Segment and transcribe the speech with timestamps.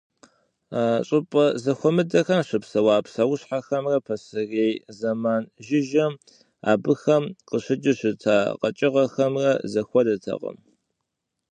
[1.07, 6.13] Щӏыпӏэ зэхуэмыдэхэм щыпсэуа псэущхьэхэмрэ пасэрей зэман жыжьэм
[6.71, 10.57] абыхэм къыщыкӏыу щыта къэкӏыгъэхэмрэ зэхуэдэтэкъым.